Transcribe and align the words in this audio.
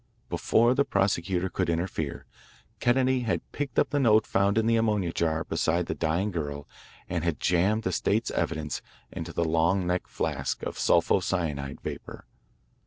Before 0.29 0.73
the 0.73 0.83
prosecutor 0.83 1.47
could 1.47 1.69
interfere, 1.69 2.25
Kennedy 2.79 3.19
had 3.19 3.51
picked 3.51 3.77
up 3.77 3.91
the 3.91 3.99
note 3.99 4.25
found 4.25 4.57
in 4.57 4.65
the 4.65 4.75
ammonia 4.75 5.11
jar 5.13 5.43
beside 5.43 5.85
the 5.85 5.93
dying 5.93 6.31
girl 6.31 6.67
and 7.07 7.23
had 7.23 7.39
jammed 7.39 7.83
the 7.83 7.91
state's 7.91 8.31
evidence 8.31 8.81
into 9.11 9.31
the 9.31 9.45
long 9.45 9.85
necked 9.85 10.09
flask 10.09 10.63
of 10.63 10.79
sulpho 10.79 11.19
cyanide 11.19 11.81
vapour. 11.81 12.25